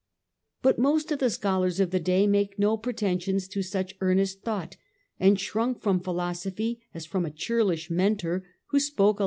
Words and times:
But 0.63 0.79
most 0.79 1.11
of 1.11 1.19
the 1.19 1.29
scholars 1.29 1.79
of 1.79 1.91
the 1.91 1.99
day 1.99 2.25
made 2.25 2.57
no 2.57 2.75
preten 2.75 3.21
sions 3.21 3.47
to 3.49 3.61
such 3.61 3.93
earnest 4.01 4.41
thought, 4.41 4.75
and 5.19 5.39
shrunk 5.39 5.79
from 5.79 5.99
philosophy 5.99 6.81
as 6.91 7.05
from 7.05 7.23
a 7.23 7.29
churlish 7.29 7.91
Mentor 7.91 8.43
who 8.69 8.79
spoke 8.79 9.19
a 9.19 9.19
2°. 9.19 9.19